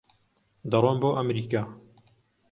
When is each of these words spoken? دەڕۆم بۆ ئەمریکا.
دەڕۆم 0.71 0.97
بۆ 1.03 1.09
ئەمریکا. 1.17 1.61